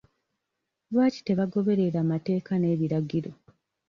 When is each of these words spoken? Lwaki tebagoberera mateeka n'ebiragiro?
Lwaki 0.91 1.19
tebagoberera 1.23 1.99
mateeka 2.11 2.53
n'ebiragiro? 2.57 3.31